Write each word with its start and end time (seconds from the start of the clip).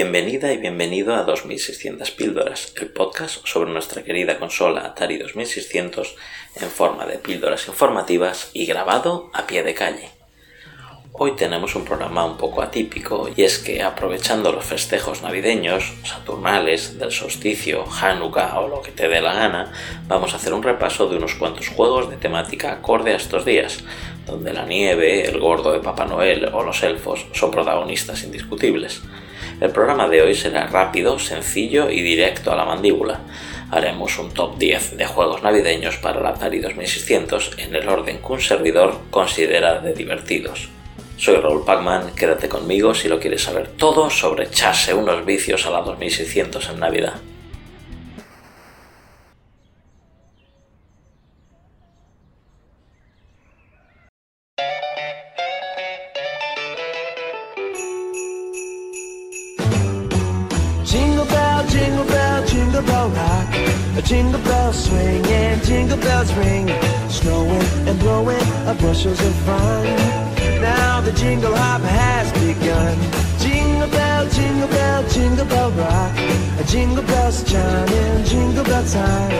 Bienvenida 0.00 0.52
y 0.52 0.58
bienvenido 0.58 1.16
a 1.16 1.24
2600 1.24 2.12
píldoras, 2.12 2.72
el 2.80 2.86
podcast 2.86 3.44
sobre 3.44 3.72
nuestra 3.72 4.04
querida 4.04 4.38
consola 4.38 4.86
Atari 4.86 5.18
2600 5.18 6.14
en 6.60 6.70
forma 6.70 7.04
de 7.04 7.18
píldoras 7.18 7.66
informativas 7.66 8.52
y 8.52 8.66
grabado 8.66 9.28
a 9.34 9.48
pie 9.48 9.64
de 9.64 9.74
calle. 9.74 10.08
Hoy 11.10 11.34
tenemos 11.34 11.74
un 11.74 11.84
programa 11.84 12.24
un 12.24 12.36
poco 12.36 12.62
atípico 12.62 13.28
y 13.34 13.42
es 13.42 13.58
que 13.58 13.82
aprovechando 13.82 14.52
los 14.52 14.64
festejos 14.64 15.22
navideños, 15.22 15.92
saturnales, 16.04 16.96
del 16.96 17.10
solsticio, 17.10 17.84
Hanukkah 17.84 18.60
o 18.60 18.68
lo 18.68 18.82
que 18.82 18.92
te 18.92 19.08
dé 19.08 19.20
la 19.20 19.34
gana, 19.34 19.72
vamos 20.06 20.32
a 20.32 20.36
hacer 20.36 20.54
un 20.54 20.62
repaso 20.62 21.08
de 21.08 21.16
unos 21.16 21.34
cuantos 21.34 21.70
juegos 21.70 22.08
de 22.08 22.18
temática 22.18 22.70
acorde 22.70 23.14
a 23.14 23.16
estos 23.16 23.44
días, 23.44 23.82
donde 24.26 24.52
la 24.52 24.64
nieve, 24.64 25.24
el 25.24 25.40
gordo 25.40 25.72
de 25.72 25.80
Papá 25.80 26.04
Noel 26.04 26.44
o 26.52 26.62
los 26.62 26.84
elfos 26.84 27.26
son 27.32 27.50
protagonistas 27.50 28.22
indiscutibles. 28.22 29.02
El 29.60 29.70
programa 29.70 30.08
de 30.08 30.22
hoy 30.22 30.36
será 30.36 30.68
rápido, 30.68 31.18
sencillo 31.18 31.90
y 31.90 32.00
directo 32.02 32.52
a 32.52 32.56
la 32.56 32.64
mandíbula. 32.64 33.18
Haremos 33.72 34.16
un 34.20 34.32
top 34.32 34.56
10 34.56 34.96
de 34.96 35.04
juegos 35.04 35.42
navideños 35.42 35.96
para 35.96 36.20
la 36.20 36.28
Atari 36.28 36.60
2600 36.60 37.58
en 37.58 37.74
el 37.74 37.88
orden 37.88 38.18
que 38.18 38.32
un 38.32 38.40
servidor 38.40 39.00
considera 39.10 39.80
de 39.80 39.94
divertidos. 39.94 40.68
Soy 41.16 41.38
Raúl 41.38 41.64
Pacman, 41.64 42.14
quédate 42.14 42.48
conmigo 42.48 42.94
si 42.94 43.08
lo 43.08 43.18
quieres 43.18 43.42
saber 43.42 43.66
todo 43.66 44.10
sobre 44.10 44.44
echarse 44.44 44.94
unos 44.94 45.26
vicios 45.26 45.66
a 45.66 45.70
la 45.70 45.80
2600 45.80 46.70
en 46.70 46.78
Navidad. 46.78 47.14
Bushels 68.80 69.20
of 69.20 69.34
fun. 69.46 69.84
Now 70.60 71.00
the 71.00 71.12
jingle 71.12 71.54
hop 71.54 71.82
has 71.82 72.32
begun. 72.32 72.96
Jingle 73.38 73.88
bell, 73.88 74.28
jingle 74.30 74.68
bell, 74.68 75.08
jingle 75.08 75.46
bell 75.46 75.70
rock. 75.72 76.16
Jingle 76.66 77.02
bells 77.04 77.44
chime 77.44 78.24
jingle 78.24 78.64
bell 78.64 78.84
time, 78.84 79.30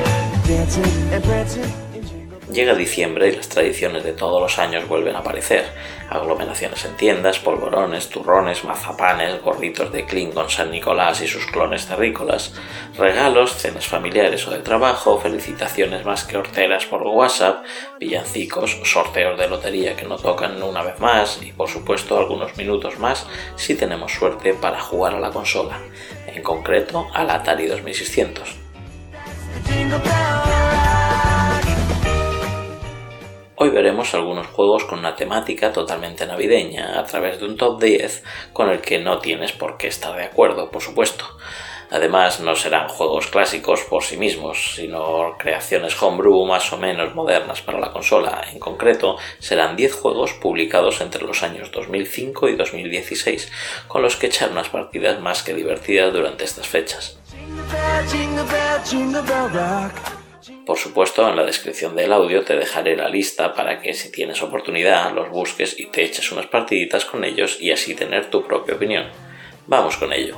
dancing 0.47 1.13
and 1.13 1.23
prancing. 1.23 1.88
Llega 2.53 2.75
diciembre 2.75 3.29
y 3.29 3.37
las 3.37 3.51
tradiciones 3.51 4.05
de 4.05 4.15
todos 4.15 4.41
los 4.41 4.59
años 4.59 4.89
vuelven 4.89 5.15
a 5.15 5.19
aparecer. 5.19 5.67
Aglomeraciones 6.09 6.83
en 6.87 6.97
tiendas, 6.97 7.39
polvorones, 7.39 8.09
turrones, 8.09 8.65
mazapanes, 8.65 9.43
gorritos 9.43 9.93
de 9.93 10.07
Kling 10.07 10.33
con 10.33 10.49
San 10.49 10.71
Nicolás 10.71 11.21
y 11.21 11.29
sus 11.29 11.45
clones 11.45 11.87
terrícolas, 11.87 12.55
regalos, 12.97 13.55
cenas 13.55 13.87
familiares 13.87 14.49
o 14.49 14.51
de 14.51 14.61
trabajo, 14.61 15.21
felicitaciones 15.21 16.07
más 16.07 16.25
que 16.25 16.39
horteras 16.39 16.87
por 16.87 17.03
WhatsApp, 17.03 17.65
villancicos, 18.01 18.79
sorteos 18.85 19.39
de 19.39 19.49
lotería 19.49 19.95
que 19.95 20.07
no 20.07 20.17
tocan 20.17 20.63
una 20.63 20.83
vez 20.83 20.99
más 21.01 21.43
y 21.43 21.53
por 21.53 21.69
supuesto 21.69 22.17
algunos 22.17 22.57
minutos 22.57 22.99
más 22.99 23.27
si 23.57 23.75
tenemos 23.75 24.13
suerte 24.13 24.55
para 24.55 24.81
jugar 24.81 25.15
a 25.15 25.21
la 25.21 25.31
consola, 25.31 25.79
en 26.27 26.43
concreto 26.43 27.09
al 27.13 27.29
Atari 27.29 27.67
2600. 27.67 28.57
Hoy 33.61 33.71
veremos 33.71 34.15
algunos 34.15 34.47
juegos 34.47 34.85
con 34.85 35.01
una 35.01 35.17
temática 35.17 35.73
totalmente 35.73 36.25
navideña 36.25 36.97
a 36.97 37.05
través 37.05 37.41
de 37.41 37.47
un 37.47 37.57
top 37.57 37.83
10 37.83 38.23
con 38.53 38.71
el 38.71 38.81
que 38.81 39.01
no 39.01 39.19
tienes 39.19 39.51
por 39.51 39.77
qué 39.77 39.89
estar 39.89 40.15
de 40.17 40.23
acuerdo, 40.23 40.71
por 40.71 40.81
supuesto. 40.81 41.25
Además, 41.91 42.39
no 42.39 42.55
serán 42.55 42.87
juegos 42.87 43.27
clásicos 43.27 43.81
por 43.81 44.05
sí 44.05 44.17
mismos, 44.17 44.75
sino 44.77 45.35
creaciones 45.39 46.01
homebrew 46.01 46.45
más 46.45 46.73
o 46.73 46.77
menos 46.77 47.17
modernas 47.17 47.61
para 47.61 47.81
la 47.81 47.91
consola. 47.91 48.45
En 48.53 48.61
concreto, 48.61 49.17
serán 49.41 49.75
10 49.75 49.93
juegos 49.93 50.35
publicados 50.35 51.01
entre 51.01 51.25
los 51.25 51.43
años 51.43 51.73
2005 51.73 52.51
y 52.51 52.55
2016, 52.55 53.51
con 53.89 54.03
los 54.03 54.15
que 54.15 54.27
echar 54.27 54.53
unas 54.53 54.69
partidas 54.69 55.19
más 55.21 55.43
que 55.43 55.55
divertidas 55.55 56.13
durante 56.13 56.45
estas 56.45 56.69
fechas. 56.69 57.19
Por 60.65 60.79
supuesto, 60.79 61.29
en 61.29 61.37
la 61.37 61.45
descripción 61.45 61.97
del 61.97 62.13
audio 62.13 62.45
te 62.45 62.57
dejaré 62.57 62.97
la 62.97 63.09
lista 63.09 63.55
para 63.55 63.81
que 63.81 63.95
si 63.95 64.11
tienes 64.11 64.43
oportunidad 64.43 65.15
los 65.15 65.31
busques 65.31 65.79
y 65.79 65.87
te 65.87 66.05
eches 66.05 66.31
unas 66.33 66.47
partiditas 66.47 67.05
con 67.05 67.25
ellos 67.25 67.59
y 67.61 67.71
así 67.71 67.95
tener 67.95 68.31
tu 68.31 68.47
propia 68.47 68.75
opinión. 68.75 69.07
Vamos 69.67 69.97
con 69.97 70.13
ello. 70.13 70.37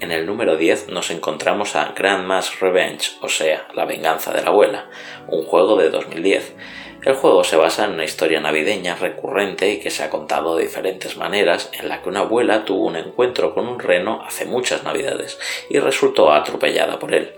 En 0.00 0.12
el 0.12 0.26
número 0.26 0.56
10 0.56 0.90
nos 0.90 1.10
encontramos 1.10 1.74
a 1.74 1.92
Grandma's 1.92 2.60
Revenge, 2.60 3.16
o 3.20 3.28
sea, 3.28 3.66
La 3.74 3.84
venganza 3.84 4.32
de 4.32 4.42
la 4.42 4.50
abuela, 4.50 4.88
un 5.26 5.42
juego 5.42 5.76
de 5.76 5.90
2010. 5.90 6.54
El 7.02 7.14
juego 7.14 7.42
se 7.42 7.56
basa 7.56 7.84
en 7.84 7.94
una 7.94 8.04
historia 8.04 8.40
navideña 8.40 8.94
recurrente 8.94 9.72
y 9.72 9.80
que 9.80 9.90
se 9.90 10.04
ha 10.04 10.10
contado 10.10 10.56
de 10.56 10.64
diferentes 10.64 11.16
maneras, 11.16 11.70
en 11.72 11.88
la 11.88 12.00
que 12.00 12.10
una 12.10 12.20
abuela 12.20 12.64
tuvo 12.64 12.86
un 12.86 12.96
encuentro 12.96 13.54
con 13.54 13.66
un 13.66 13.80
reno 13.80 14.22
hace 14.24 14.44
muchas 14.44 14.84
navidades 14.84 15.36
y 15.68 15.80
resultó 15.80 16.32
atropellada 16.32 17.00
por 17.00 17.12
él. 17.12 17.37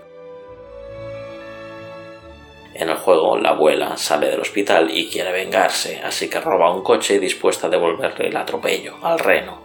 En 2.81 2.89
el 2.89 2.95
juego, 2.95 3.37
la 3.37 3.49
abuela 3.49 3.95
sale 3.95 4.27
del 4.27 4.39
hospital 4.39 4.89
y 4.89 5.07
quiere 5.07 5.31
vengarse, 5.31 6.01
así 6.03 6.27
que 6.27 6.39
roba 6.39 6.73
un 6.73 6.81
coche 6.81 7.19
dispuesta 7.19 7.67
a 7.67 7.69
devolverle 7.69 8.29
el 8.29 8.35
atropello 8.35 8.95
al 9.03 9.19
reno. 9.19 9.61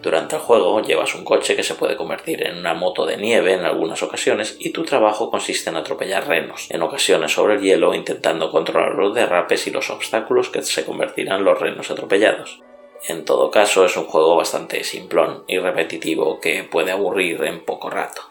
Durante 0.00 0.36
el 0.36 0.42
juego 0.42 0.80
llevas 0.80 1.16
un 1.16 1.24
coche 1.24 1.56
que 1.56 1.64
se 1.64 1.74
puede 1.74 1.96
convertir 1.96 2.46
en 2.46 2.58
una 2.58 2.72
moto 2.72 3.04
de 3.04 3.16
nieve 3.16 3.54
en 3.54 3.64
algunas 3.64 4.04
ocasiones 4.04 4.54
y 4.60 4.70
tu 4.70 4.84
trabajo 4.84 5.28
consiste 5.28 5.70
en 5.70 5.76
atropellar 5.76 6.28
renos, 6.28 6.68
en 6.70 6.82
ocasiones 6.82 7.32
sobre 7.32 7.54
el 7.54 7.62
hielo 7.62 7.94
intentando 7.94 8.48
controlar 8.52 8.94
los 8.94 9.12
derrapes 9.12 9.66
y 9.66 9.72
los 9.72 9.90
obstáculos 9.90 10.48
que 10.48 10.62
se 10.62 10.84
convertirán 10.84 11.42
los 11.42 11.58
renos 11.58 11.90
atropellados. 11.90 12.60
En 13.08 13.24
todo 13.24 13.50
caso 13.50 13.84
es 13.84 13.96
un 13.96 14.04
juego 14.04 14.36
bastante 14.36 14.84
simplón 14.84 15.42
y 15.48 15.58
repetitivo 15.58 16.38
que 16.38 16.62
puede 16.62 16.92
aburrir 16.92 17.42
en 17.42 17.64
poco 17.64 17.90
rato. 17.90 18.22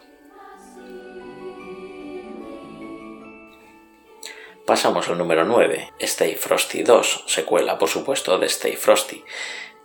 Pasamos 4.72 5.10
al 5.10 5.18
número 5.18 5.44
9, 5.44 5.96
Stay 6.00 6.36
Frosty 6.36 6.84
2, 6.84 7.26
secuela 7.28 7.78
por 7.78 7.90
supuesto 7.90 8.38
de 8.38 8.46
Stay 8.46 8.78
Frosty. 8.78 9.22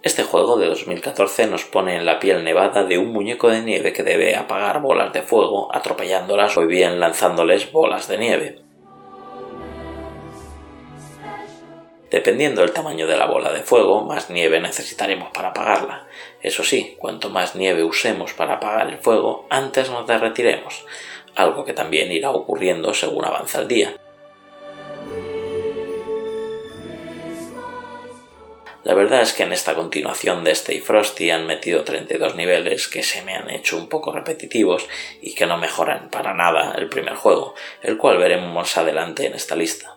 Este 0.01 0.23
juego 0.23 0.57
de 0.59 0.69
2014 0.69 1.49
nos 1.49 1.65
pone 1.65 1.97
en 1.97 2.07
la 2.07 2.21
piel 2.21 2.45
nevada 2.45 2.85
de 2.85 2.97
un 2.97 3.09
muñeco 3.13 3.49
de 3.49 3.63
nieve 3.63 3.93
que 3.93 4.05
debe 4.05 4.37
apagar 4.37 4.81
bolas 4.81 5.13
de 5.13 5.23
fuego 5.23 5.75
atropellándolas 5.75 6.57
o 6.57 6.65
bien 6.69 7.01
lanzándoles 7.01 7.73
bolas 7.73 8.07
de 8.07 8.19
nieve. 8.19 8.61
Dependiendo 12.09 12.61
del 12.61 12.71
tamaño 12.71 13.09
de 13.09 13.17
la 13.17 13.27
bola 13.27 13.53
de 13.53 13.65
fuego, 13.65 14.05
más 14.05 14.31
nieve 14.31 14.61
necesitaremos 14.61 15.31
para 15.33 15.49
apagarla. 15.49 16.07
Eso 16.41 16.63
sí, 16.63 16.95
cuanto 17.01 17.29
más 17.29 17.57
nieve 17.57 17.83
usemos 17.83 18.35
para 18.35 18.55
apagar 18.55 18.89
el 18.89 18.99
fuego, 18.99 19.49
antes 19.51 19.91
nos 19.91 20.07
derretiremos, 20.07 20.87
algo 21.35 21.65
que 21.65 21.73
también 21.73 22.13
irá 22.13 22.31
ocurriendo 22.31 22.95
según 22.95 23.25
avanza 23.25 23.59
el 23.59 23.67
día. 23.67 23.97
La 28.87 28.95
verdad 28.95 29.23
es 29.23 29.33
que 29.33 29.43
en 29.43 29.53
esta 29.53 29.75
continuación 29.75 30.45
de 30.45 30.53
Stay 30.53 30.79
Frosty 30.79 31.33
han 31.33 31.45
metido 31.45 31.83
32 31.83 32.37
niveles 32.37 32.87
que 32.87 33.03
se 33.03 33.21
me 33.23 33.35
han 33.35 33.51
hecho 33.51 33.77
un 33.77 33.89
poco 33.89 34.13
repetitivos 34.13 34.87
y 35.21 35.35
que 35.35 35.45
no 35.45 35.59
mejoran 35.59 36.09
para 36.09 36.35
nada 36.35 36.73
el 36.79 36.89
primer 36.89 37.17
juego, 37.17 37.57
el 37.83 37.97
cual 37.97 38.19
veremos 38.19 38.55
más 38.55 38.77
adelante 38.79 39.27
en 39.27 39.35
esta 39.35 39.57
lista. 39.57 39.97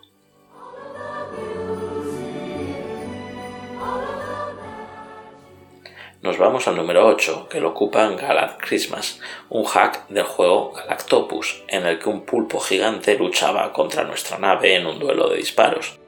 Nos 6.23 6.39
vamos 6.39 6.67
al 6.67 6.75
número 6.75 7.05
8, 7.05 7.47
que 7.47 7.59
lo 7.59 7.69
ocupa 7.69 8.09
Galad 8.09 8.57
Christmas, 8.57 9.19
un 9.49 9.65
hack 9.65 10.07
del 10.07 10.25
juego 10.25 10.71
Galactopus, 10.71 11.61
en 11.67 11.85
el 11.85 11.99
que 11.99 12.09
un 12.09 12.25
pulpo 12.25 12.59
gigante 12.59 13.15
luchaba 13.19 13.71
contra 13.71 14.03
nuestra 14.03 14.39
nave 14.39 14.77
en 14.77 14.87
un 14.87 14.97
duelo 14.97 15.29
de 15.29 15.37
disparos. 15.37 15.98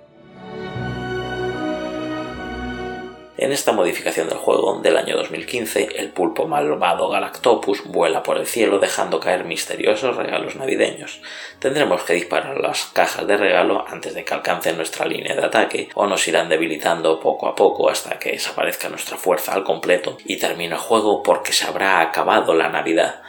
En 3.41 3.51
esta 3.51 3.71
modificación 3.71 4.29
del 4.29 4.37
juego 4.37 4.81
del 4.83 4.97
año 4.97 5.17
2015, 5.17 5.93
el 5.95 6.11
pulpo 6.11 6.45
malvado 6.45 7.09
Galactopus 7.09 7.85
vuela 7.85 8.21
por 8.21 8.37
el 8.37 8.45
cielo 8.45 8.77
dejando 8.77 9.19
caer 9.19 9.45
misteriosos 9.45 10.15
regalos 10.15 10.55
navideños. 10.55 11.23
Tendremos 11.57 12.03
que 12.03 12.13
disparar 12.13 12.59
las 12.59 12.85
cajas 12.93 13.25
de 13.25 13.37
regalo 13.37 13.83
antes 13.87 14.13
de 14.13 14.23
que 14.23 14.35
alcancen 14.35 14.77
nuestra 14.77 15.07
línea 15.07 15.35
de 15.35 15.43
ataque 15.43 15.89
o 15.95 16.05
nos 16.05 16.27
irán 16.27 16.49
debilitando 16.49 17.19
poco 17.19 17.47
a 17.47 17.55
poco 17.55 17.89
hasta 17.89 18.19
que 18.19 18.33
desaparezca 18.33 18.89
nuestra 18.89 19.17
fuerza 19.17 19.55
al 19.55 19.63
completo 19.63 20.19
y 20.23 20.37
termine 20.37 20.75
el 20.75 20.79
juego 20.79 21.23
porque 21.23 21.51
se 21.51 21.65
habrá 21.65 21.99
acabado 21.99 22.53
la 22.53 22.69
Navidad. 22.69 23.23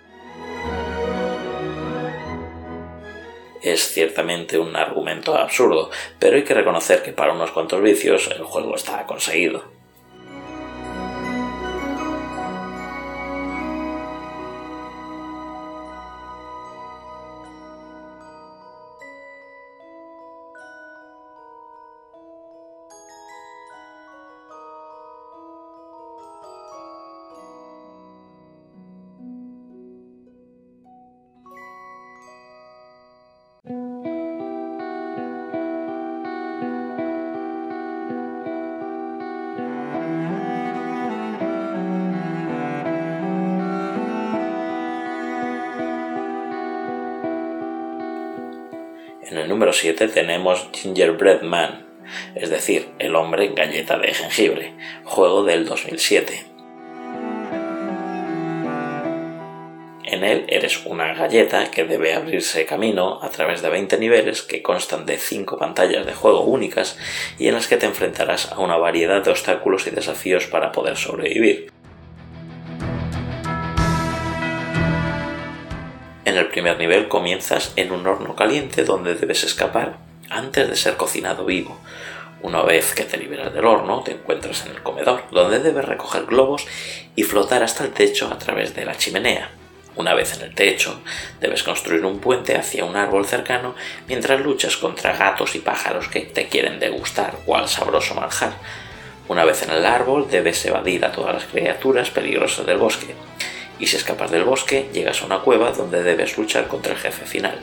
es 3.63 3.93
ciertamente 3.93 4.59
un 4.59 4.75
argumento 4.75 5.37
absurdo, 5.37 5.89
pero 6.19 6.37
hay 6.37 6.43
que 6.43 6.53
reconocer 6.53 7.01
que 7.01 7.13
para 7.13 7.33
unos 7.33 7.53
cuantos 7.53 7.81
vicios 7.81 8.29
el 8.37 8.43
juego 8.43 8.75
está 8.75 9.07
conseguido. 9.07 9.82
En 49.33 49.39
el 49.39 49.49
número 49.49 49.73
7 49.73 50.09
tenemos 50.09 50.69
Gingerbread 50.75 51.41
Man, 51.41 51.87
es 52.35 52.51
decir, 52.51 52.91
el 52.99 53.17
hombre 53.17 53.55
galleta 53.57 53.97
de 53.97 54.13
jengibre, 54.13 54.75
juego 55.05 55.43
del 55.43 55.65
2007. 55.65 56.45
En 60.05 60.23
él 60.23 60.45
eres 60.49 60.85
una 60.85 61.15
galleta 61.15 61.71
que 61.71 61.85
debe 61.85 62.13
abrirse 62.13 62.67
camino 62.67 63.21
a 63.23 63.31
través 63.31 63.63
de 63.63 63.71
20 63.71 63.97
niveles 63.97 64.43
que 64.43 64.61
constan 64.61 65.07
de 65.07 65.17
5 65.17 65.57
pantallas 65.57 66.05
de 66.05 66.13
juego 66.13 66.43
únicas 66.43 66.99
y 67.39 67.49
en 67.49 67.55
las 67.55 67.69
que 67.69 67.79
te 67.79 67.87
enfrentarás 67.87 68.53
a 68.53 68.59
una 68.59 68.77
variedad 68.77 69.25
de 69.25 69.31
obstáculos 69.31 69.87
y 69.87 69.93
desafíos 69.93 70.47
para 70.47 70.73
poder 70.73 70.99
sobrevivir. 70.99 71.73
En 76.33 76.39
el 76.39 76.49
primer 76.49 76.79
nivel 76.79 77.09
comienzas 77.09 77.75
en 77.77 77.93
un 77.93 78.07
horno 78.07 78.35
caliente 78.35 78.85
donde 78.85 79.15
debes 79.15 79.45
escapar 79.45 79.99
antes 80.31 80.67
de 80.67 80.77
ser 80.77 80.97
cocinado 80.97 81.45
vivo. 81.45 81.79
Una 82.41 82.63
vez 82.63 82.95
que 82.95 83.05
te 83.05 83.19
liberas 83.19 83.53
del 83.53 83.67
horno, 83.67 84.03
te 84.03 84.13
encuentras 84.13 84.65
en 84.65 84.73
el 84.73 84.83
comedor, 84.83 85.25
donde 85.31 85.59
debes 85.59 85.85
recoger 85.85 86.25
globos 86.25 86.67
y 87.15 87.25
flotar 87.25 87.63
hasta 87.63 87.85
el 87.85 87.91
techo 87.91 88.31
a 88.33 88.39
través 88.39 88.75
de 88.75 88.87
la 88.87 88.97
chimenea. 88.97 89.51
Una 89.95 90.15
vez 90.15 90.35
en 90.35 90.45
el 90.45 90.55
techo, 90.55 91.03
debes 91.39 91.63
construir 91.63 92.03
un 92.07 92.19
puente 92.19 92.57
hacia 92.57 92.87
un 92.87 92.97
árbol 92.97 93.27
cercano 93.27 93.75
mientras 94.09 94.41
luchas 94.41 94.79
contra 94.79 95.15
gatos 95.15 95.55
y 95.55 95.59
pájaros 95.59 96.09
que 96.09 96.21
te 96.21 96.49
quieren 96.49 96.81
degustar 96.81 97.35
cual 97.45 97.69
sabroso 97.69 98.15
manjar. 98.15 98.55
Una 99.29 99.45
vez 99.45 99.65
en 99.65 99.71
el 99.71 99.85
árbol, 99.85 100.29
debes 100.31 100.65
evadir 100.65 101.05
a 101.05 101.13
todas 101.13 101.35
las 101.35 101.45
criaturas 101.45 102.09
peligrosas 102.09 102.65
del 102.65 102.79
bosque 102.79 103.15
y 103.83 103.89
si 103.89 103.97
escapas 103.97 104.31
del 104.31 104.45
bosque 104.45 104.89
llegas 104.93 105.23
a 105.23 105.27
una 105.27 105.41
cueva 105.41 105.73
donde 105.73 106.05
debes 106.05 106.39
luchar 106.39 106.69
contra 106.69 106.93
el 106.93 107.01
jefe 107.01 107.27
final. 107.27 107.59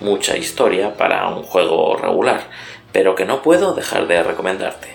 Mucha 0.00 0.36
historia 0.36 0.96
para 0.96 1.28
un 1.28 1.44
juego 1.44 1.96
regular, 1.96 2.48
pero 2.90 3.14
que 3.14 3.24
no 3.24 3.40
puedo 3.40 3.72
dejar 3.72 4.08
de 4.08 4.20
recomendarte. 4.24 4.88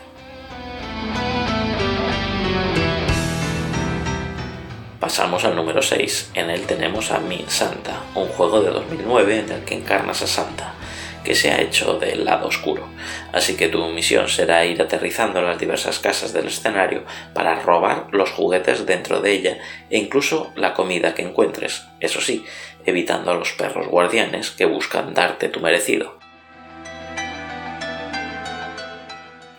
Pasamos 4.99 5.45
al 5.45 5.55
número 5.55 5.81
6. 5.81 6.31
En 6.33 6.49
él 6.49 6.65
tenemos 6.65 7.11
a 7.11 7.19
Min 7.19 7.49
Santa, 7.49 8.03
un 8.15 8.27
juego 8.27 8.61
de 8.61 8.69
2009 8.71 9.39
en 9.39 9.49
el 9.49 9.63
que 9.63 9.75
encarnas 9.75 10.21
a 10.23 10.27
Santa, 10.27 10.73
que 11.23 11.35
se 11.35 11.51
ha 11.51 11.61
hecho 11.61 11.97
del 11.97 12.25
lado 12.25 12.47
oscuro, 12.47 12.89
así 13.31 13.55
que 13.55 13.69
tu 13.69 13.81
misión 13.87 14.27
será 14.27 14.65
ir 14.65 14.81
aterrizando 14.81 15.39
en 15.39 15.45
las 15.45 15.57
diversas 15.57 15.99
casas 15.99 16.33
del 16.33 16.47
escenario 16.47 17.05
para 17.33 17.61
robar 17.61 18.07
los 18.11 18.31
juguetes 18.31 18.85
dentro 18.85 19.21
de 19.21 19.31
ella 19.31 19.57
e 19.89 19.97
incluso 19.97 20.51
la 20.57 20.73
comida 20.73 21.15
que 21.15 21.21
encuentres, 21.21 21.85
eso 22.01 22.19
sí, 22.19 22.43
evitando 22.85 23.31
a 23.31 23.35
los 23.35 23.53
perros 23.53 23.87
guardianes 23.87 24.51
que 24.51 24.65
buscan 24.65 25.13
darte 25.13 25.47
tu 25.47 25.61
merecido. 25.61 26.19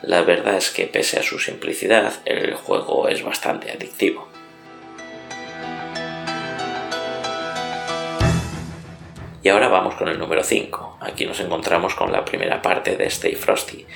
La 0.03 0.21
verdad 0.21 0.57
es 0.57 0.71
que 0.71 0.87
pese 0.87 1.19
a 1.19 1.23
su 1.23 1.39
simplicidad, 1.39 2.13
el 2.27 2.55
juego 2.55 3.09
es 3.09 3.23
bastante 3.23 3.71
adictivo. 3.71 4.30
Y 9.43 9.49
ahora 9.49 9.69
vamos 9.69 9.95
con 9.95 10.09
el 10.09 10.19
número 10.19 10.45
5. 10.45 10.99
Aquí 11.01 11.25
nos 11.25 11.41
encontramos 11.41 11.95
con 11.95 12.13
la 12.13 12.25
primera 12.25 12.61
parte 12.61 12.97
de 12.97 13.07
Stay 13.07 13.35
Frosty, 13.35 13.87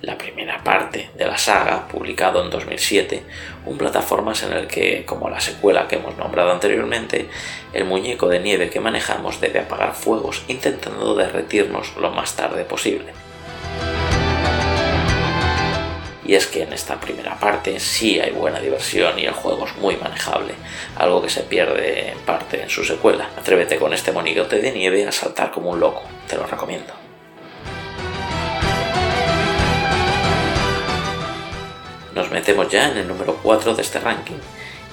la 0.00 0.16
primera 0.16 0.62
parte 0.62 1.10
de 1.16 1.26
la 1.26 1.36
saga, 1.36 1.88
publicado 1.88 2.44
en 2.44 2.50
2007, 2.50 3.22
un 3.66 3.78
plataformas 3.78 4.44
en 4.44 4.52
el 4.52 4.68
que, 4.68 5.04
como 5.04 5.28
la 5.28 5.40
secuela 5.40 5.88
que 5.88 5.96
hemos 5.96 6.16
nombrado 6.16 6.52
anteriormente, 6.52 7.28
el 7.72 7.84
muñeco 7.84 8.28
de 8.28 8.38
nieve 8.38 8.70
que 8.70 8.78
manejamos 8.78 9.40
debe 9.40 9.60
apagar 9.60 9.94
fuegos 9.94 10.44
intentando 10.46 11.16
derretirnos 11.16 11.96
lo 11.96 12.10
más 12.10 12.36
tarde 12.36 12.64
posible. 12.64 13.12
Y 16.24 16.34
es 16.34 16.46
que 16.46 16.62
en 16.62 16.72
esta 16.72 17.00
primera 17.00 17.38
parte 17.38 17.80
sí 17.80 18.20
hay 18.20 18.30
buena 18.30 18.60
diversión 18.60 19.18
y 19.18 19.24
el 19.24 19.32
juego 19.32 19.66
es 19.66 19.76
muy 19.76 19.96
manejable, 19.96 20.54
algo 20.96 21.20
que 21.20 21.28
se 21.28 21.42
pierde 21.42 22.10
en 22.10 22.18
parte 22.20 22.62
en 22.62 22.70
su 22.70 22.84
secuela. 22.84 23.30
Atrévete 23.36 23.76
con 23.76 23.92
este 23.92 24.12
monigote 24.12 24.60
de 24.60 24.72
nieve 24.72 25.06
a 25.06 25.12
saltar 25.12 25.50
como 25.50 25.70
un 25.70 25.80
loco, 25.80 26.02
te 26.28 26.36
lo 26.36 26.46
recomiendo. 26.46 26.92
Nos 32.14 32.30
metemos 32.30 32.68
ya 32.68 32.90
en 32.90 32.98
el 32.98 33.08
número 33.08 33.38
4 33.42 33.74
de 33.74 33.82
este 33.82 33.98
ranking, 33.98 34.38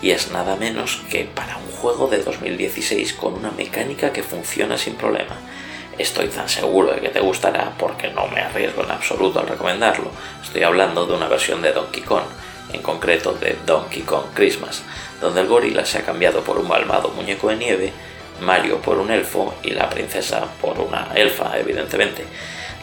y 0.01 0.11
es 0.11 0.31
nada 0.31 0.55
menos 0.55 1.01
que 1.11 1.25
para 1.25 1.57
un 1.57 1.69
juego 1.71 2.07
de 2.07 2.23
2016 2.23 3.13
con 3.13 3.33
una 3.33 3.51
mecánica 3.51 4.13
que 4.13 4.23
funciona 4.23 4.77
sin 4.77 4.95
problema 4.95 5.35
estoy 5.99 6.29
tan 6.29 6.49
seguro 6.49 6.93
de 6.93 7.01
que 7.01 7.09
te 7.09 7.19
gustará 7.19 7.73
porque 7.77 8.09
no 8.09 8.27
me 8.27 8.41
arriesgo 8.41 8.83
en 8.83 8.91
absoluto 8.91 9.39
al 9.39 9.47
recomendarlo. 9.47 10.09
Estoy 10.41 10.63
hablando 10.63 11.05
de 11.05 11.13
una 11.13 11.27
versión 11.27 11.61
de 11.61 11.73
Donkey 11.73 12.01
Kong, 12.01 12.23
en 12.71 12.81
concreto 12.81 13.33
de 13.33 13.57
Donkey 13.65 14.03
Kong 14.03 14.25
Christmas, 14.33 14.83
donde 15.21 15.41
el 15.41 15.47
gorila 15.47 15.85
se 15.85 15.99
ha 15.99 16.05
cambiado 16.05 16.41
por 16.41 16.57
un 16.57 16.67
malvado 16.67 17.09
muñeco 17.09 17.49
de 17.49 17.57
nieve, 17.57 17.93
Mario 18.41 18.77
por 18.77 18.97
un 18.97 19.11
elfo 19.11 19.53
y 19.63 19.71
la 19.71 19.89
princesa 19.89 20.47
por 20.61 20.79
una 20.79 21.09
elfa, 21.13 21.59
evidentemente. 21.59 22.25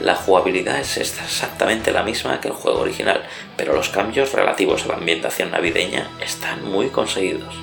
La 0.00 0.14
jugabilidad 0.14 0.78
es 0.78 0.98
exactamente 0.98 1.92
la 1.92 2.02
misma 2.02 2.38
que 2.40 2.48
el 2.48 2.54
juego 2.54 2.80
original, 2.80 3.22
pero 3.56 3.72
los 3.72 3.88
cambios 3.88 4.32
relativos 4.32 4.84
a 4.84 4.88
la 4.88 4.94
ambientación 4.96 5.50
navideña 5.50 6.10
están 6.20 6.62
muy 6.70 6.88
conseguidos. 6.88 7.54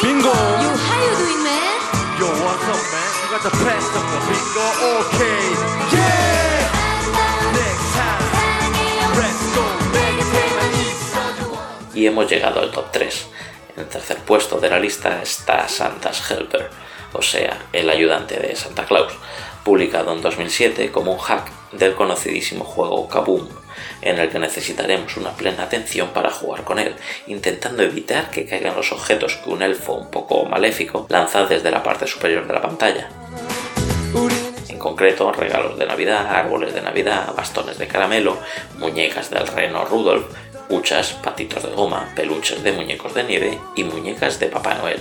Bingo! 0.00 0.32
Yo, 0.32 0.72
how 0.80 0.96
you 0.96 1.12
doing, 1.20 1.44
man? 1.44 1.76
Yo, 2.18 2.24
what's 2.40 2.64
up, 2.72 2.80
man? 2.88 3.04
You 3.20 3.28
got 3.28 3.42
the 3.44 3.52
best 3.64 3.92
of 3.92 4.00
the 4.00 4.18
bingo, 4.24 4.66
okay? 4.96 5.44
Yeah! 5.92 6.72
Next 7.52 7.88
time, 7.92 8.24
let's 9.20 9.44
go, 9.52 9.64
Y 11.94 12.06
hemos 12.06 12.30
llegado 12.30 12.60
al 12.60 12.70
top 12.70 12.90
3. 12.92 13.26
En 13.76 13.82
el 13.82 13.88
tercer 13.88 14.18
puesto 14.20 14.58
de 14.58 14.70
la 14.70 14.78
lista 14.78 15.20
está 15.20 15.68
Santa's 15.68 16.30
Helper, 16.30 16.70
o 17.12 17.20
sea, 17.20 17.66
el 17.74 17.90
ayudante 17.90 18.38
de 18.38 18.56
Santa 18.56 18.86
Claus, 18.86 19.12
publicado 19.66 20.12
en 20.12 20.22
2007 20.22 20.92
como 20.92 21.12
un 21.12 21.18
hack 21.18 21.50
del 21.72 21.96
conocidísimo 21.96 22.62
juego 22.62 23.08
Kaboom 23.08 23.48
en 24.00 24.16
el 24.20 24.28
que 24.28 24.38
necesitaremos 24.38 25.16
una 25.16 25.32
plena 25.32 25.64
atención 25.64 26.10
para 26.10 26.30
jugar 26.30 26.62
con 26.62 26.78
él, 26.78 26.94
intentando 27.26 27.82
evitar 27.82 28.30
que 28.30 28.46
caigan 28.46 28.76
los 28.76 28.92
objetos 28.92 29.34
que 29.34 29.50
un 29.50 29.62
elfo 29.62 29.94
un 29.94 30.08
poco 30.08 30.44
maléfico 30.44 31.06
lanza 31.08 31.46
desde 31.46 31.72
la 31.72 31.82
parte 31.82 32.06
superior 32.06 32.46
de 32.46 32.54
la 32.54 32.62
pantalla. 32.62 33.08
En 34.68 34.78
concreto, 34.78 35.32
regalos 35.32 35.76
de 35.76 35.86
Navidad, 35.86 36.28
árboles 36.28 36.72
de 36.72 36.82
Navidad, 36.82 37.34
bastones 37.36 37.76
de 37.76 37.88
caramelo, 37.88 38.38
muñecas 38.78 39.30
del 39.30 39.48
reno 39.48 39.84
Rudolf, 39.84 40.26
huchas, 40.68 41.12
patitos 41.24 41.64
de 41.64 41.70
goma, 41.70 42.12
peluches 42.14 42.62
de 42.62 42.70
muñecos 42.70 43.14
de 43.14 43.24
nieve 43.24 43.58
y 43.74 43.82
muñecas 43.82 44.38
de 44.38 44.46
Papá 44.46 44.74
Noel. 44.74 45.00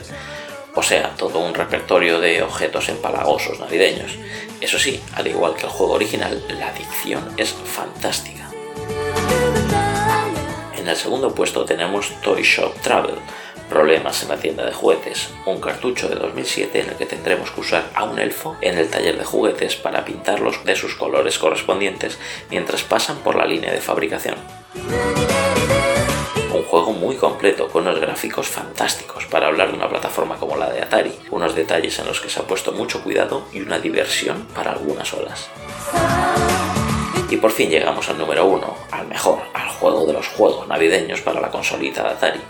O 0.76 0.84
sea, 0.84 1.16
todo 1.16 1.40
un 1.40 1.54
repertorio 1.54 2.20
de 2.20 2.44
objetos 2.44 2.90
empalagosos 2.90 3.60
navideños. 3.60 4.18
Eso 4.60 4.78
sí, 4.78 5.02
al 5.14 5.26
igual 5.28 5.56
que 5.56 5.64
el 5.64 5.70
juego 5.70 5.94
original, 5.94 6.44
la 6.60 6.68
adicción 6.68 7.34
es 7.38 7.54
fantástica. 7.54 8.50
En 10.78 10.88
el 10.88 10.96
segundo 10.96 11.34
puesto 11.34 11.66
tenemos 11.66 12.12
Toy 12.22 12.44
Shop 12.44 12.74
Travel, 12.82 13.16
Problemas 13.70 14.22
en 14.22 14.30
la 14.30 14.38
tienda 14.38 14.64
de 14.64 14.72
juguetes, 14.72 15.30
un 15.48 15.60
cartucho 15.60 16.08
de 16.08 16.16
2007 16.16 16.82
en 16.82 16.90
el 16.90 16.96
que 16.96 17.08
tendremos 17.08 17.50
que 17.50 17.62
usar 17.62 17.90
a 17.96 18.04
un 18.04 18.20
elfo 18.20 18.56
en 18.62 18.78
el 18.78 18.90
taller 18.90 19.18
de 19.18 19.26
juguetes 19.26 19.76
para 19.76 20.06
pintarlos 20.06 20.64
de 20.66 20.76
sus 20.76 20.94
colores 20.94 21.40
correspondientes 21.40 22.20
mientras 22.52 22.84
pasan 22.84 23.18
por 23.18 23.36
la 23.36 23.46
línea 23.46 23.74
de 23.74 23.82
fabricación. 23.82 24.36
Juego 26.70 26.94
muy 26.94 27.16
completo 27.16 27.68
con 27.68 27.88
unos 27.88 28.00
gráficos 28.00 28.48
fantásticos 28.48 29.26
para 29.26 29.48
hablar 29.48 29.70
de 29.70 29.78
una 29.78 29.88
plataforma 29.88 30.38
como 30.38 30.58
la 30.58 30.70
de 30.70 30.82
Atari, 30.82 31.14
unos 31.32 31.56
detalles 31.56 32.00
en 32.00 32.08
los 32.08 32.20
que 32.20 32.30
se 32.30 32.40
ha 32.40 32.44
puesto 32.44 32.72
mucho 32.72 33.04
cuidado 33.04 33.44
y 33.54 33.62
una 33.62 33.80
diversión 33.80 34.48
para 34.54 34.72
algunas 34.72 35.14
horas. 35.14 35.50
Y 37.30 37.38
por 37.38 37.52
fin 37.52 37.70
llegamos 37.70 38.10
al 38.10 38.18
número 38.18 38.46
uno, 38.46 38.76
al 38.92 39.08
mejor, 39.08 39.40
al 39.54 39.70
juego 39.70 40.06
de 40.06 40.14
los 40.14 40.28
juegos 40.28 40.68
navideños 40.68 41.22
para 41.22 41.40
la 41.40 41.52
consolita 41.52 42.04
de 42.04 42.10
Atari. 42.10 42.42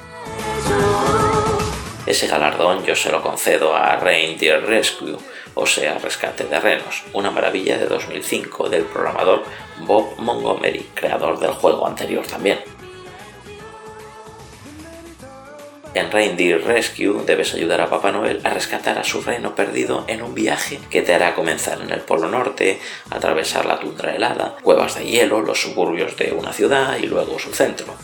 Ese 2.05 2.27
galardón 2.27 2.85
yo 2.85 2.95
se 2.95 3.11
lo 3.11 3.21
concedo 3.21 3.75
a 3.75 3.95
Reindeer 3.95 4.63
Rescue, 4.65 5.17
o 5.55 5.65
sea, 5.65 5.97
Rescate 5.97 6.43
de 6.43 6.59
Renos, 6.59 7.03
una 7.13 7.31
maravilla 7.31 7.77
de 7.77 7.87
2005 7.87 8.69
del 8.69 8.83
programador 8.83 9.43
Bob 9.79 10.15
Montgomery, 10.19 10.87
creador 10.93 11.39
del 11.39 11.51
juego 11.51 11.87
anterior 11.87 12.25
también. 12.27 12.59
En 15.95 16.11
Reindeer 16.11 16.61
Rescue 16.61 17.23
debes 17.25 17.53
ayudar 17.53 17.79
a 17.79 17.89
Papá 17.89 18.11
Noel 18.11 18.41
a 18.43 18.49
rescatar 18.49 18.99
a 18.99 19.05
su 19.05 19.21
reino 19.21 19.55
perdido 19.55 20.03
en 20.07 20.21
un 20.21 20.35
viaje 20.35 20.77
que 20.89 21.01
te 21.01 21.15
hará 21.15 21.33
comenzar 21.33 21.81
en 21.81 21.89
el 21.89 22.01
Polo 22.01 22.27
Norte, 22.27 22.81
atravesar 23.09 23.65
la 23.65 23.79
tundra 23.79 24.13
helada, 24.13 24.57
cuevas 24.61 24.95
de 24.95 25.05
hielo, 25.05 25.39
los 25.39 25.61
suburbios 25.61 26.17
de 26.17 26.33
una 26.33 26.51
ciudad 26.51 26.97
y 26.97 27.07
luego 27.07 27.39
su 27.39 27.53
centro. 27.53 27.95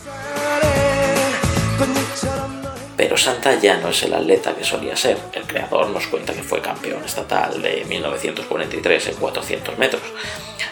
Pero 3.02 3.16
Santa 3.16 3.58
ya 3.58 3.78
no 3.78 3.88
es 3.88 4.00
el 4.04 4.14
atleta 4.14 4.54
que 4.54 4.62
solía 4.62 4.94
ser. 4.94 5.18
El 5.32 5.42
creador 5.42 5.90
nos 5.90 6.06
cuenta 6.06 6.32
que 6.32 6.44
fue 6.44 6.62
campeón 6.62 7.02
estatal 7.04 7.60
de 7.60 7.84
1943 7.84 9.08
en 9.08 9.14
400 9.16 9.76
metros. 9.76 10.02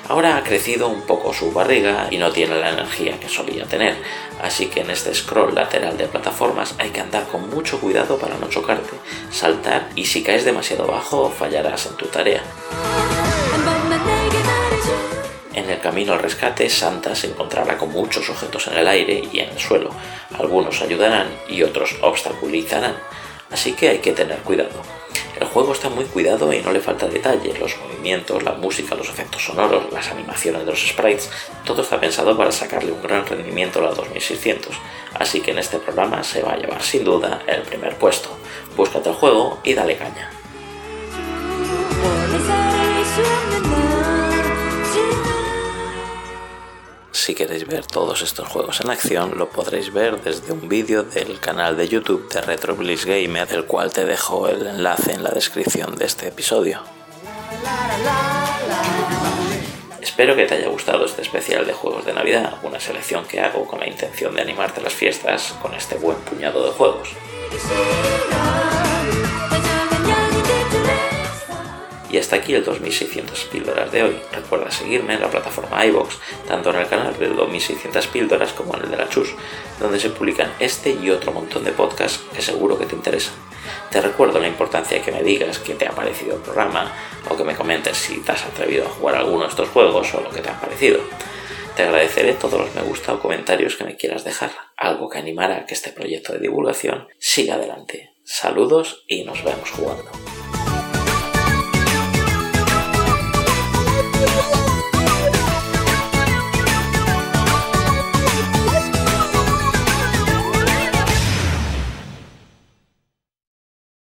Ahora 0.07 0.37
ha 0.37 0.45
crecido 0.45 0.87
un 0.87 1.03
poco 1.03 1.35
su 1.35 1.51
barriga 1.51 2.07
y 2.09 2.19
no 2.19 2.31
tiene 2.31 2.55
la 2.55 2.71
energía 2.71 3.19
que 3.19 3.29
solía 3.29 3.65
tener, 3.65 3.97
así 4.41 4.67
que 4.67 4.83
en 4.83 4.91
este 4.91 5.13
scroll 5.13 5.57
lateral 5.57 5.99
de 5.99 6.07
plataformas 6.07 6.77
hay 6.79 6.91
que 6.91 7.01
andar 7.01 7.27
con 7.27 7.51
mucho 7.51 7.81
cuidado 7.81 8.17
para 8.17 8.37
no 8.37 8.49
chocarte, 8.49 8.91
saltar 9.33 9.89
y 9.97 10.07
si 10.07 10.23
caes 10.23 10.45
demasiado 10.45 10.87
bajo 10.87 11.31
fallarás 11.31 11.87
en 11.87 11.97
tu 11.97 12.07
tarea. 12.07 12.45
En 15.61 15.69
el 15.69 15.79
camino 15.79 16.15
al 16.15 16.21
rescate, 16.21 16.71
Santa 16.71 17.15
se 17.15 17.27
encontrará 17.27 17.77
con 17.77 17.93
muchos 17.93 18.31
objetos 18.31 18.67
en 18.69 18.79
el 18.79 18.89
aire 18.89 19.23
y 19.31 19.41
en 19.41 19.51
el 19.51 19.59
suelo. 19.59 19.91
Algunos 20.39 20.81
ayudarán 20.81 21.29
y 21.51 21.63
otros 21.63 21.97
obstaculizarán, 22.01 22.97
así 23.51 23.75
que 23.75 23.91
hay 23.91 23.99
que 23.99 24.13
tener 24.13 24.39
cuidado. 24.39 24.81
El 25.39 25.47
juego 25.47 25.75
está 25.75 25.91
muy 25.91 26.07
cuidado 26.07 26.51
y 26.51 26.63
no 26.63 26.73
le 26.73 26.81
falta 26.81 27.09
detalle. 27.09 27.53
Los 27.59 27.77
movimientos, 27.77 28.43
la 28.43 28.53
música, 28.53 28.95
los 28.95 29.11
efectos 29.11 29.45
sonoros, 29.45 29.93
las 29.93 30.09
animaciones 30.09 30.65
de 30.65 30.71
los 30.71 30.81
sprites, 30.81 31.29
todo 31.67 31.83
está 31.83 32.01
pensado 32.01 32.35
para 32.39 32.53
sacarle 32.53 32.93
un 32.93 33.03
gran 33.03 33.27
rendimiento 33.27 33.81
a 33.81 33.83
la 33.83 33.91
2600. 33.91 34.75
Así 35.13 35.43
que 35.43 35.51
en 35.51 35.59
este 35.59 35.79
programa 35.79 36.25
se 36.25 36.41
va 36.41 36.55
a 36.55 36.57
llevar 36.57 36.83
sin 36.83 37.05
duda 37.05 37.43
el 37.47 37.61
primer 37.63 37.97
puesto. 37.97 38.31
Búscate 38.79 39.11
el 39.11 39.15
juego 39.15 39.61
y 39.63 39.75
dale 39.75 39.99
caña. 39.99 40.40
Si 47.31 47.37
queréis 47.37 47.65
ver 47.65 47.87
todos 47.87 48.23
estos 48.23 48.49
juegos 48.49 48.81
en 48.81 48.91
acción, 48.91 49.39
lo 49.39 49.49
podréis 49.51 49.93
ver 49.93 50.21
desde 50.21 50.53
un 50.53 50.69
vídeo 50.69 51.05
del 51.05 51.39
canal 51.39 51.77
de 51.77 51.87
YouTube 51.87 52.29
de 52.29 52.41
RetroBliss 52.41 53.07
Gamer, 53.07 53.47
el 53.53 53.67
cual 53.67 53.93
te 53.93 54.05
dejo 54.05 54.49
el 54.49 54.67
enlace 54.67 55.13
en 55.13 55.23
la 55.23 55.31
descripción 55.31 55.95
de 55.95 56.07
este 56.07 56.27
episodio. 56.27 56.83
Espero 60.01 60.35
que 60.35 60.47
te 60.47 60.57
haya 60.57 60.67
gustado 60.71 61.05
este 61.05 61.23
especial 61.23 61.65
de 61.69 61.73
juegos 61.73 62.05
de 62.05 62.15
Navidad, 62.15 62.55
una 62.65 62.81
selección 62.81 63.25
que 63.27 63.39
hago 63.39 63.65
con 63.65 63.79
la 63.79 63.87
intención 63.87 64.35
de 64.35 64.43
animarte 64.43 64.81
a 64.81 64.83
las 64.83 64.95
fiestas 64.95 65.55
con 65.63 65.73
este 65.75 65.95
buen 65.99 66.17
puñado 66.23 66.67
de 66.67 66.73
juegos. 66.73 67.11
Y 72.11 72.19
hasta 72.19 72.37
aquí 72.37 72.55
el 72.55 72.65
2600 72.65 73.45
píldoras 73.45 73.93
de 73.93 74.03
hoy. 74.03 74.17
Recuerda 74.33 74.71
seguirme 74.71 75.15
en 75.15 75.21
la 75.21 75.31
plataforma 75.31 75.85
iBox, 75.87 76.19
tanto 76.49 76.71
en 76.71 76.77
el 76.77 76.89
canal 76.89 77.17
de 77.19 77.29
2600 77.29 78.07
píldoras 78.09 78.53
como 78.53 78.77
en 78.77 78.85
el 78.85 78.91
de 78.91 78.97
la 78.97 79.09
Chus, 79.09 79.35
donde 79.79 80.01
se 80.01 80.11
publican 80.11 80.53
este 80.59 80.91
y 80.91 81.11
otro 81.11 81.33
montón 81.33 81.65
de 81.65 81.73
podcasts 81.73 82.21
que 82.35 82.43
seguro 82.43 82.79
que 82.79 82.87
te 82.87 82.97
interesan. 82.97 83.35
Te 83.91 84.01
recuerdo 84.01 84.41
la 84.41 84.49
importancia 84.49 85.03
que 85.03 85.13
me 85.13 85.23
digas 85.23 85.59
qué 85.59 85.75
te 85.75 85.87
ha 85.87 85.93
parecido 85.93 86.37
el 86.37 86.43
programa 86.43 86.93
o 87.29 87.37
que 87.37 87.45
me 87.45 87.55
comentes 87.55 87.97
si 87.97 88.19
te 88.21 88.33
has 88.33 88.45
atrevido 88.45 88.87
a 88.87 88.91
jugar 88.91 89.17
alguno 89.17 89.43
de 89.43 89.51
estos 89.51 89.69
juegos 89.69 90.13
o 90.15 90.21
lo 90.21 90.31
que 90.31 90.41
te 90.41 90.49
han 90.49 90.61
parecido. 90.61 91.01
Te 91.77 91.85
agradeceré 91.85 92.35
todos 92.35 92.61
los 92.61 92.75
me 92.75 92.83
gusta 92.83 93.15
o 93.15 93.21
comentarios 93.21 93.77
que 93.77 93.85
me 93.85 93.97
quieras 93.97 94.25
dejar, 94.25 94.51
algo 94.77 95.09
que 95.09 95.19
animará 95.19 95.59
a 95.59 95.67
que 95.67 95.75
este 95.75 95.93
proyecto 95.93 96.33
de 96.33 96.41
divulgación 96.41 97.09
siga 97.19 97.55
adelante. 97.55 98.15
Saludos 98.25 99.05
y 99.07 99.25
nos 99.25 99.43
vemos 99.45 99.71
jugando. 99.71 100.11
Yeah. 104.41 104.70